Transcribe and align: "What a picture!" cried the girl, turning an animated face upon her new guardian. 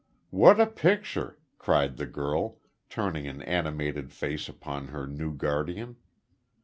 "What 0.31 0.59
a 0.59 0.65
picture!" 0.65 1.37
cried 1.59 1.97
the 1.97 2.07
girl, 2.07 2.57
turning 2.89 3.27
an 3.27 3.43
animated 3.43 4.11
face 4.11 4.49
upon 4.49 4.87
her 4.87 5.05
new 5.05 5.31
guardian. 5.31 5.97